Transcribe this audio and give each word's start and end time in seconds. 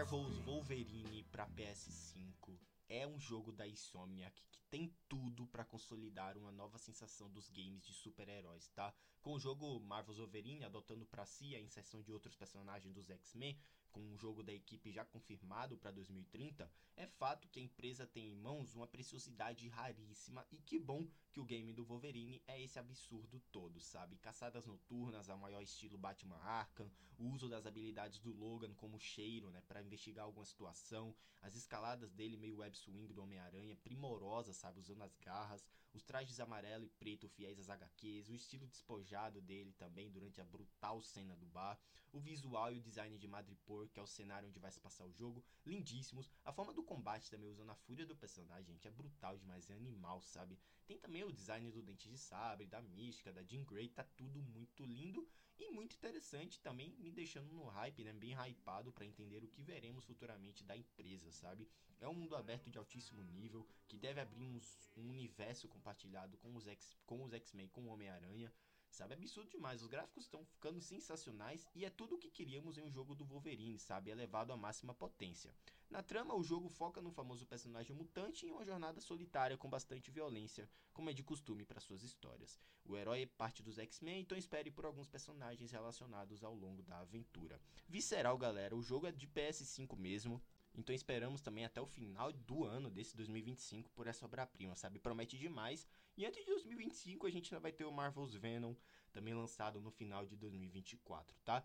Marvel's 0.00 0.38
Wolverine 0.38 1.22
para 1.24 1.46
PS5 1.48 2.58
é 2.88 3.06
um 3.06 3.20
jogo 3.20 3.52
da 3.52 3.68
Insomniac 3.68 4.42
que 4.50 4.58
tem 4.70 4.96
tudo 5.06 5.46
para 5.48 5.62
consolidar 5.62 6.38
uma 6.38 6.50
nova 6.50 6.78
sensação 6.78 7.30
dos 7.30 7.50
games 7.50 7.84
de 7.84 7.92
super-heróis, 7.92 8.70
tá? 8.70 8.94
Com 9.20 9.34
o 9.34 9.38
jogo 9.38 9.78
Marvel's 9.80 10.16
Wolverine 10.16 10.64
adotando 10.64 11.04
para 11.04 11.26
si 11.26 11.54
a 11.54 11.60
inserção 11.60 12.00
de 12.00 12.10
outros 12.10 12.34
personagens 12.34 12.94
dos 12.94 13.10
X-Men, 13.10 13.60
com 13.90 14.00
um 14.00 14.16
jogo 14.16 14.42
da 14.42 14.52
equipe 14.52 14.90
já 14.90 15.04
confirmado 15.04 15.76
para 15.76 15.90
2030, 15.90 16.70
é 16.96 17.06
fato 17.06 17.48
que 17.48 17.60
a 17.60 17.62
empresa 17.62 18.06
tem 18.06 18.30
em 18.30 18.36
mãos 18.36 18.74
uma 18.74 18.86
preciosidade 18.86 19.68
raríssima 19.68 20.46
e 20.50 20.58
que 20.58 20.78
bom 20.78 21.08
que 21.32 21.40
o 21.40 21.44
game 21.44 21.72
do 21.72 21.84
Wolverine 21.84 22.42
é 22.46 22.60
esse 22.62 22.78
absurdo 22.78 23.40
todo, 23.52 23.80
sabe? 23.80 24.16
Caçadas 24.18 24.66
noturnas 24.66 25.28
ao 25.28 25.38
maior 25.38 25.62
estilo 25.62 25.98
Batman 25.98 26.36
Arkham, 26.38 26.90
o 27.18 27.24
uso 27.24 27.48
das 27.48 27.66
habilidades 27.66 28.18
do 28.18 28.32
Logan 28.32 28.74
como 28.74 28.98
cheiro, 28.98 29.50
né, 29.50 29.60
para 29.68 29.82
investigar 29.82 30.24
alguma 30.24 30.44
situação, 30.44 31.14
as 31.42 31.54
escaladas 31.54 32.12
dele 32.12 32.36
meio 32.36 32.58
web 32.58 32.76
swing 32.76 33.12
do 33.12 33.22
Homem-Aranha, 33.22 33.76
primorosa, 33.76 34.52
sabe, 34.52 34.80
usando 34.80 35.02
as 35.02 35.16
garras, 35.16 35.66
os 35.92 36.04
trajes 36.04 36.38
amarelo 36.40 36.84
e 36.84 36.88
preto 36.88 37.28
fiéis 37.28 37.58
às 37.58 37.68
HQs, 37.68 38.28
o 38.28 38.34
estilo 38.34 38.66
despojado 38.66 39.40
dele 39.40 39.72
também 39.72 40.10
durante 40.10 40.40
a 40.40 40.44
brutal 40.44 41.02
cena 41.02 41.36
do 41.36 41.46
bar, 41.46 41.78
o 42.12 42.20
visual 42.20 42.72
e 42.72 42.78
o 42.78 42.82
design 42.82 43.18
de 43.18 43.28
Madripoor 43.28 43.79
que 43.88 43.98
é 43.98 44.02
o 44.02 44.06
cenário 44.06 44.48
onde 44.48 44.58
vai 44.58 44.70
se 44.70 44.80
passar 44.80 45.04
o 45.04 45.12
jogo, 45.12 45.44
lindíssimos. 45.64 46.30
A 46.44 46.52
forma 46.52 46.72
do 46.72 46.82
combate 46.82 47.30
também 47.30 47.48
usando 47.48 47.70
a 47.70 47.74
fúria 47.74 48.06
do 48.06 48.16
personagem, 48.16 48.74
gente, 48.74 48.88
é 48.88 48.90
brutal 48.90 49.38
demais, 49.38 49.68
é 49.70 49.74
animal, 49.74 50.20
sabe? 50.22 50.58
Tem 50.86 50.98
também 50.98 51.24
o 51.24 51.32
design 51.32 51.70
do 51.70 51.82
Dente 51.82 52.08
de 52.08 52.18
Sabre, 52.18 52.66
da 52.66 52.80
Mística, 52.80 53.32
da 53.32 53.42
Jean 53.42 53.64
Grey, 53.64 53.88
tá 53.88 54.04
tudo 54.16 54.42
muito 54.42 54.84
lindo 54.84 55.28
e 55.58 55.70
muito 55.70 55.94
interessante 55.94 56.58
também, 56.60 56.96
me 56.98 57.12
deixando 57.12 57.52
no 57.52 57.64
hype, 57.64 58.02
né? 58.02 58.12
Bem 58.14 58.32
hypado 58.32 58.90
para 58.92 59.04
entender 59.04 59.44
o 59.44 59.48
que 59.48 59.62
veremos 59.62 60.04
futuramente 60.04 60.64
da 60.64 60.76
empresa, 60.76 61.30
sabe? 61.30 61.68
É 62.00 62.08
um 62.08 62.14
mundo 62.14 62.34
aberto 62.34 62.70
de 62.70 62.78
altíssimo 62.78 63.22
nível 63.22 63.68
que 63.86 63.98
deve 63.98 64.20
abrir 64.20 64.42
uns, 64.42 64.90
um 64.96 65.10
universo 65.10 65.68
compartilhado 65.68 66.38
com 66.38 66.56
os 66.56 66.66
X, 66.66 66.96
com 67.04 67.22
os 67.22 67.32
X-Men, 67.34 67.68
com 67.68 67.82
o 67.82 67.88
Homem-Aranha 67.88 68.50
sabe? 68.90 69.14
É 69.14 69.16
absurdo 69.16 69.50
demais. 69.50 69.82
Os 69.82 69.88
gráficos 69.88 70.24
estão 70.24 70.44
ficando 70.44 70.80
sensacionais 70.80 71.66
e 71.74 71.84
é 71.84 71.90
tudo 71.90 72.16
o 72.16 72.18
que 72.18 72.30
queríamos 72.30 72.76
em 72.76 72.82
um 72.82 72.90
jogo 72.90 73.14
do 73.14 73.24
Wolverine, 73.24 73.78
sabe? 73.78 74.10
Elevado 74.10 74.52
à 74.52 74.56
máxima 74.56 74.94
potência. 74.94 75.54
Na 75.90 76.02
trama, 76.02 76.36
o 76.36 76.44
jogo 76.44 76.68
foca 76.68 77.02
no 77.02 77.10
famoso 77.10 77.44
personagem 77.44 77.96
mutante 77.96 78.46
em 78.46 78.50
uma 78.52 78.64
jornada 78.64 79.00
solitária 79.00 79.56
com 79.56 79.68
bastante 79.68 80.08
violência, 80.08 80.70
como 80.92 81.10
é 81.10 81.12
de 81.12 81.24
costume 81.24 81.64
para 81.64 81.80
suas 81.80 82.04
histórias. 82.04 82.60
O 82.84 82.96
herói 82.96 83.22
é 83.22 83.26
parte 83.26 83.60
dos 83.60 83.76
X-Men, 83.76 84.20
então 84.20 84.38
espere 84.38 84.70
por 84.70 84.84
alguns 84.84 85.08
personagens 85.08 85.72
relacionados 85.72 86.44
ao 86.44 86.54
longo 86.54 86.82
da 86.82 87.00
aventura. 87.00 87.60
Visceral, 87.88 88.38
galera. 88.38 88.76
O 88.76 88.82
jogo 88.82 89.08
é 89.08 89.12
de 89.12 89.26
PS5 89.26 89.96
mesmo. 89.96 90.40
Então 90.74 90.94
esperamos 90.94 91.42
também 91.42 91.64
até 91.64 91.80
o 91.80 91.86
final 91.86 92.32
do 92.32 92.64
ano 92.64 92.90
desse 92.90 93.16
2025 93.16 93.90
por 93.90 94.06
essa 94.06 94.24
obra-prima, 94.24 94.74
sabe? 94.76 94.98
Promete 94.98 95.36
demais. 95.36 95.86
E 96.16 96.24
antes 96.24 96.40
de 96.40 96.50
2025 96.50 97.26
a 97.26 97.30
gente 97.30 97.52
ainda 97.52 97.60
vai 97.60 97.72
ter 97.72 97.84
o 97.84 97.92
Marvel's 97.92 98.34
Venom 98.34 98.74
também 99.12 99.34
lançado 99.34 99.80
no 99.80 99.90
final 99.90 100.26
de 100.26 100.36
2024, 100.36 101.36
tá? 101.44 101.64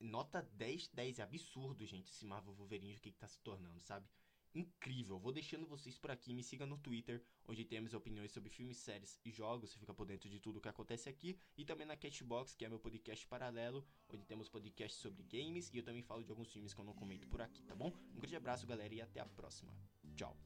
Nota 0.00 0.42
10, 0.52 0.88
10 0.88 1.18
é 1.18 1.22
absurdo, 1.22 1.84
gente, 1.84 2.10
esse 2.10 2.24
Marvel 2.24 2.54
Wolverine 2.54 2.96
o 2.96 3.00
que, 3.00 3.10
que 3.10 3.18
tá 3.18 3.26
se 3.26 3.40
tornando, 3.40 3.80
sabe? 3.82 4.08
incrível. 4.54 5.18
Vou 5.18 5.32
deixando 5.32 5.66
vocês 5.66 5.98
por 5.98 6.10
aqui. 6.10 6.32
Me 6.32 6.42
siga 6.42 6.64
no 6.66 6.78
Twitter, 6.78 7.22
onde 7.46 7.64
temos 7.64 7.94
opiniões 7.94 8.30
sobre 8.30 8.50
filmes, 8.50 8.76
séries 8.78 9.20
e 9.24 9.30
jogos. 9.30 9.70
Você 9.70 9.78
fica 9.78 9.92
por 9.92 10.06
dentro 10.06 10.28
de 10.28 10.38
tudo 10.40 10.58
o 10.58 10.60
que 10.60 10.68
acontece 10.68 11.08
aqui. 11.08 11.38
E 11.56 11.64
também 11.64 11.86
na 11.86 11.96
Catchbox, 11.96 12.54
que 12.54 12.64
é 12.64 12.68
meu 12.68 12.78
podcast 12.78 13.26
paralelo, 13.26 13.86
onde 14.08 14.24
temos 14.24 14.48
podcasts 14.48 15.00
sobre 15.00 15.22
games. 15.24 15.70
E 15.72 15.78
eu 15.78 15.82
também 15.82 16.02
falo 16.02 16.22
de 16.22 16.30
alguns 16.30 16.52
filmes 16.52 16.72
que 16.72 16.80
eu 16.80 16.84
não 16.84 16.94
comento 16.94 17.26
por 17.28 17.40
aqui, 17.42 17.62
tá 17.64 17.74
bom? 17.74 17.92
Um 18.14 18.20
grande 18.20 18.36
abraço, 18.36 18.66
galera, 18.66 18.94
e 18.94 19.00
até 19.00 19.20
a 19.20 19.26
próxima. 19.26 19.72
Tchau. 20.16 20.36